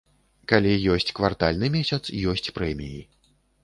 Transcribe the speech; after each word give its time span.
Калі 0.51 0.71
ёсць 0.95 1.13
квартальны 1.21 1.71
месяц, 1.79 2.03
ёсць 2.35 2.53
прэміі. 2.61 3.09